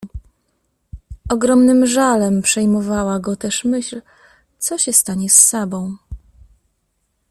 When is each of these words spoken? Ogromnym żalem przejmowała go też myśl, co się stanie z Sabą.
Ogromnym 1.29 1.85
żalem 1.87 2.41
przejmowała 2.41 3.19
go 3.19 3.35
też 3.35 3.63
myśl, 3.65 4.01
co 4.59 4.77
się 4.77 4.93
stanie 4.93 5.29
z 5.29 5.43
Sabą. 5.43 5.97